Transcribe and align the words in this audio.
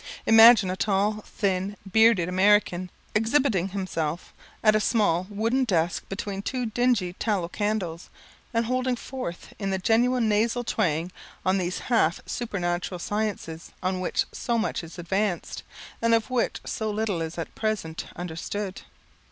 Imagine 0.25 0.71
a 0.71 0.75
tall, 0.75 1.23
thin, 1.27 1.77
bearded 1.91 2.27
American, 2.27 2.89
exhibiting 3.13 3.67
himself 3.69 4.33
at 4.63 4.73
a 4.73 4.79
small 4.79 5.27
wooden 5.29 5.63
desk 5.63 6.09
between 6.09 6.41
two 6.41 6.65
dingy 6.65 7.13
tallow 7.13 7.47
candles, 7.47 8.09
and 8.51 8.65
holding 8.65 8.95
forth 8.95 9.53
in 9.59 9.69
the 9.69 9.77
genuine 9.77 10.27
nasal 10.27 10.63
twang 10.63 11.11
on 11.45 11.59
these 11.59 11.77
half 11.81 12.19
supernatural 12.25 12.97
sciences 12.97 13.73
on 13.83 13.99
which 13.99 14.25
so 14.31 14.57
much 14.57 14.83
is 14.83 14.97
advanced, 14.97 15.61
and 16.01 16.15
of 16.15 16.31
which 16.31 16.61
so 16.65 16.89
little 16.89 17.21
is 17.21 17.37
at 17.37 17.53
present 17.53 18.05
understood. 18.15 18.81